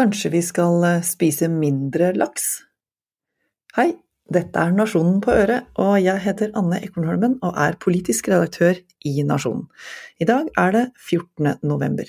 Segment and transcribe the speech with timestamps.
[0.00, 2.44] Kanskje vi skal eh, spise mindre laks?
[3.76, 3.90] Hei,
[4.32, 9.12] dette er Nasjonen på øret, og jeg heter Anne Ekornholmen og er politisk redaktør i
[9.28, 9.66] Nasjonen.
[10.16, 11.58] I dag er det 14.
[11.68, 12.08] november.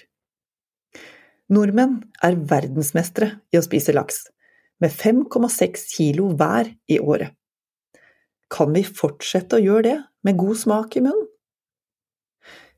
[1.52, 4.22] Nordmenn er verdensmestere i å spise laks,
[4.80, 7.36] med 5,6 kilo hver i året.
[8.48, 11.28] Kan vi fortsette å gjøre det, med god smak i munnen?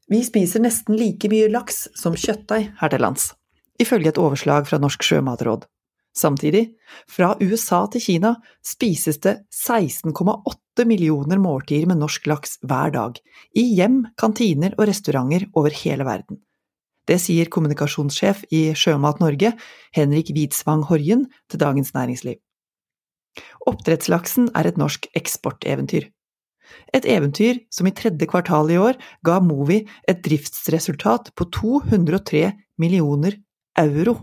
[0.09, 3.29] Vi spiser nesten like mye laks som kjøttdeig her til lands
[3.83, 5.67] ifølge et overslag fra Norsk sjømatråd.
[6.13, 6.67] Samtidig,
[7.09, 13.17] fra USA til Kina spises det 16,8 millioner måltider med norsk laks hver dag,
[13.57, 16.37] i hjem, kantiner og restauranter over hele verden.
[17.09, 19.55] Det sier kommunikasjonssjef i Sjømat Norge,
[19.95, 22.37] Henrik Widsvang Horjen, til Dagens Næringsliv.
[23.67, 26.05] Oppdrettslaksen er et norsk eksporteventyr.
[26.93, 32.45] Et eventyr som i tredje kvartal i år ga Movi et driftsresultat på 203
[32.81, 33.39] millioner
[33.79, 34.17] euro.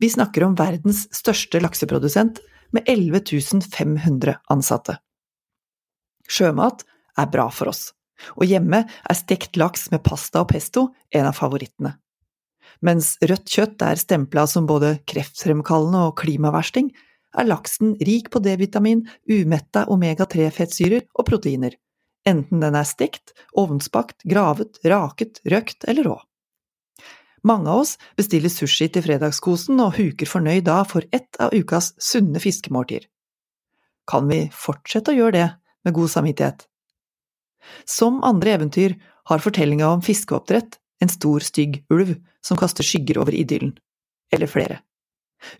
[0.00, 2.40] Vi snakker om verdens største lakseprodusent
[2.74, 3.22] med 11
[3.72, 4.98] 500 ansatte.
[6.28, 6.82] Sjømat
[7.16, 7.92] er bra for oss,
[8.36, 11.94] og hjemme er stekt laks med pasta og pesto en av favorittene.
[12.84, 16.90] Mens rødt kjøtt er stempla som både kreftfremkallende og klimaversting,
[17.36, 21.76] er laksen rik på D-vitamin, umetta omega-3-fettsyrer og proteiner,
[22.28, 26.16] enten den er stekt, ovnsbakt, gravet, raket, røkt eller rå.
[27.46, 31.92] Mange av oss bestiller sushi til fredagskosen og huker fornøyd da for ett av ukas
[32.02, 33.06] sunne fiskemåltider.
[34.10, 35.46] Kan vi fortsette å gjøre det
[35.86, 36.66] med god samvittighet?
[37.86, 38.96] Som andre eventyr
[39.30, 43.74] har fortellinga om fiskeoppdrett en stor, stygg ulv som kaster skygger over idyllen.
[44.32, 44.80] Eller flere.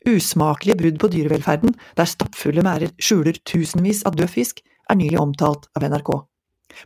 [0.08, 5.68] Usmakelige brudd på dyrevelferden der stappfulle merder skjuler tusenvis av død fisk, er nylig omtalt
[5.76, 6.10] av NRK.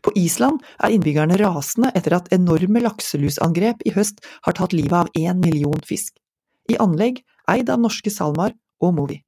[0.02, 5.10] På Island er innbyggerne rasende etter at enorme lakselusangrep i høst har tatt livet av
[5.18, 6.14] én million fisk.
[6.70, 9.18] I anlegg eid av norske SalMar og Movi.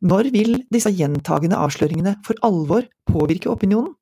[0.00, 3.92] Når vil disse gjentagende avsløringene for alvor påvirke opinionen?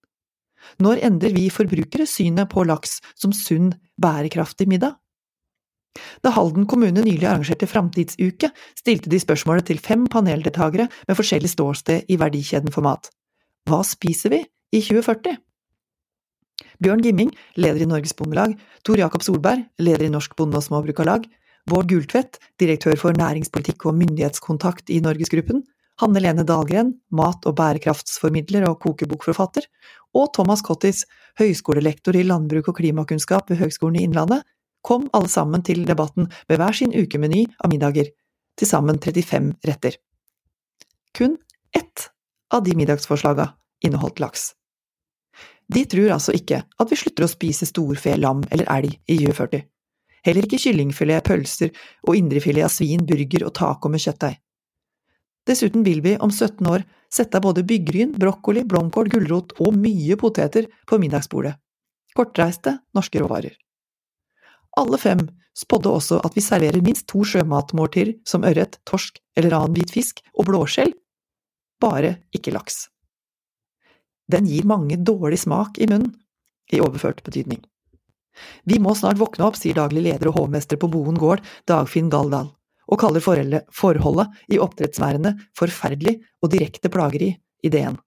[0.82, 4.98] Når endrer vi forbrukere synet på laks som sunn, bærekraftig middag?
[6.22, 12.10] Da Halden kommune nylig arrangerte Framtidsuke, stilte de spørsmålet til fem paneldeltakere med forskjellig ståsted
[12.10, 13.10] i verdikjeden for mat.
[13.66, 14.42] Hva spiser vi
[14.72, 15.38] i 2040.
[16.82, 18.54] Bjørn Gimming, leder i Norges Bondelag,
[18.86, 21.26] Tor Jakob Solberg, leder i Norsk Bonde- og Småbrukarlag,
[21.68, 25.64] Bård Gultvedt, direktør for næringspolitikk og myndighetskontakt i Norgesgruppen,
[25.98, 29.66] Hanne Lene Dahlgren, mat- og bærekraftsformidler og kokebokforfatter,
[30.14, 31.04] og Thomas Cottis,
[31.38, 34.46] høyskolelektor i landbruk og klimakunnskap ved Høgskolen i Innlandet,
[34.82, 38.12] kom alle sammen til debatten med hver sin ukemeny av middager,
[38.58, 39.98] til sammen 35 retter.
[41.14, 41.36] Kun
[41.74, 42.08] ett
[42.54, 43.52] av de middagsforslaga
[43.84, 44.52] inneholdt laks.
[45.68, 49.66] De tror altså ikke at vi slutter å spise storfe, lam eller elg i 2040.
[50.26, 51.72] Heller ikke kyllingfilet, pølser
[52.08, 54.38] og indrefilet av svin, burger og taco med kjøttdeig.
[55.48, 60.16] Dessuten vil vi om 17 år sette av både byggryn, brokkoli, blomkål, gulrot og mye
[60.20, 61.54] poteter på middagsbordet.
[62.16, 63.54] Kortreiste, norske råvarer.
[64.76, 65.24] Alle fem
[65.56, 70.22] spådde også at vi serverer minst to sjømatmåltider som ørret, torsk eller annen hvit fisk
[70.34, 70.92] og blåskjell,
[71.80, 72.86] bare ikke laks
[74.32, 76.14] den gir mange dårlig smak i munnen,
[76.72, 77.62] i overført betydning.
[78.68, 82.52] Vi må snart våkne opp, sier daglig leder og hovmester på Boen gård, Dagfinn Galdal,
[82.88, 87.32] og kaller forholdet i oppdrettsværene forferdelig og direkte plageri
[87.64, 87.98] i DN.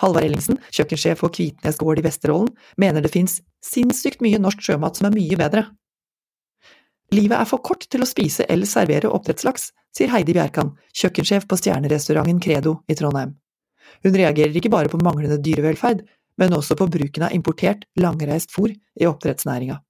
[0.00, 2.48] Halvard Ellingsen, kjøkkensjef for Kvitnes gård i Vesterålen,
[2.80, 5.66] mener det fins sinnssykt mye norsk sjømat som er mye bedre.
[7.12, 11.58] Livet er for kort til å spise eller servere oppdrettslaks, sier Heidi Bjerkan, kjøkkensjef på
[11.58, 13.34] stjernerestauranten Credo i Trondheim.
[14.04, 16.02] Hun reagerer ikke bare på manglende dyrevelferd,
[16.40, 19.80] men også på bruken av importert, langreist fôr i oppdrettsnæringa.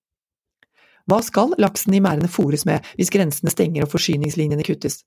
[1.11, 5.03] Hva skal laksen i merdene fôres med hvis grensene stenger og forsyningslinjene kuttes?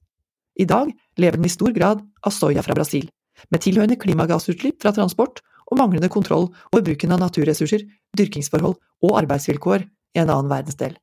[0.60, 3.08] I dag lever den i stor grad av soya fra Brasil,
[3.52, 7.86] med tilhørende klimagassutslipp fra transport og manglende kontroll over bruken av naturressurser,
[8.18, 10.96] dyrkingsforhold og arbeidsvilkår i en annen verdensdel.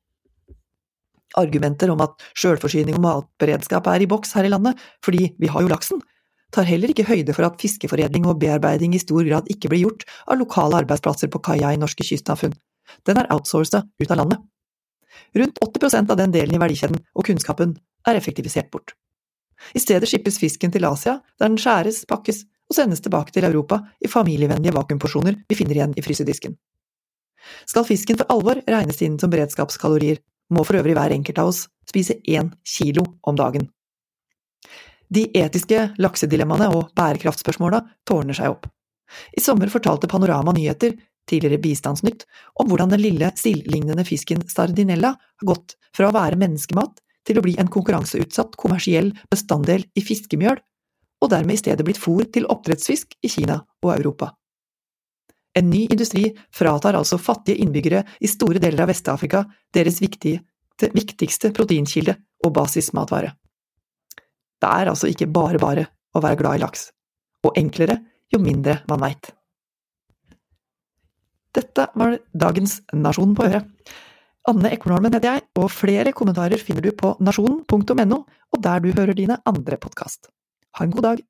[1.39, 5.63] Argumenter om at sjølforsyning og matberedskap er i boks her i landet, fordi vi har
[5.63, 6.01] jo laksen,
[6.51, 10.05] tar heller ikke høyde for at fiskeforedling og bearbeiding i stor grad ikke blir gjort
[10.27, 12.55] av lokale arbeidsplasser på kaia i norske kystsamfunn.
[13.07, 14.41] Den er outsourca ut av landet.
[15.37, 17.77] Rundt 80% av den delen i verdikjeden og kunnskapen
[18.07, 18.95] er effektivisert bort.
[19.77, 23.81] I stedet skippes fisken til Asia, der den skjæres, pakkes og sendes tilbake til Europa
[24.01, 26.55] i familievennlige vakuumporsjoner vi finner igjen i frysedisken.
[27.69, 30.21] Skal fisken for alvor regnes inn som beredskapskalorier,
[30.51, 33.69] må for øvrig hver enkelt av oss spise én kilo om dagen.
[35.11, 38.67] De etiske laksedilemmaene og bærekraftspørsmåla tårner seg opp.
[39.35, 40.95] I sommer fortalte Panorama Nyheter,
[41.27, 42.23] tidligere Bistandsnytt,
[42.59, 47.43] om hvordan den lille, sildlignende fisken sardinella har gått fra å være menneskemat til å
[47.45, 50.61] bli en konkurranseutsatt kommersiell bestanddel i fiskemjøl,
[51.21, 54.31] og dermed i stedet blitt fôr til oppdrettsfisk i Kina og Europa.
[55.53, 59.43] En ny industri fratar altså fattige innbyggere i store deler av Vest-Afrika
[59.75, 62.15] deres viktigste proteinkilde
[62.47, 63.35] og basismatvare.
[64.61, 66.89] Det er altså ikke bare bare å være glad i laks,
[67.47, 67.97] og enklere
[68.31, 69.31] jo mindre man veit.
[71.51, 73.67] Dette var dagens Nasjonen på øret.
[74.49, 78.21] Anne Ekornholmen heter jeg, og flere kommentarer finner du på nasjonen.no,
[78.51, 80.31] og der du hører dine andre podkast.
[80.77, 81.25] Ha en god dag!